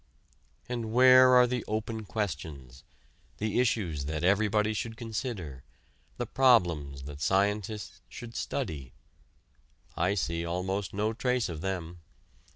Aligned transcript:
And 0.67 0.91
where 0.91 1.35
are 1.35 1.45
the 1.45 1.63
open 1.67 2.05
questions: 2.05 2.83
the 3.37 3.59
issues 3.59 4.05
that 4.05 4.23
everybody 4.23 4.73
should 4.73 4.97
consider, 4.97 5.63
the 6.17 6.25
problems 6.25 7.03
that 7.03 7.21
scientists 7.21 8.01
should 8.09 8.35
study? 8.35 8.93
I 9.95 10.15
see 10.15 10.43
almost 10.43 10.91
no 10.91 11.13
trace 11.13 11.49
of 11.49 11.61
them. 11.61 11.99